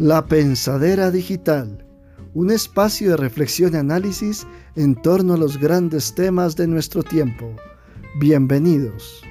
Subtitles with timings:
[0.00, 1.84] La Pensadera Digital,
[2.32, 7.54] un espacio de reflexión y análisis en torno a los grandes temas de nuestro tiempo.
[8.18, 9.22] Bienvenidos.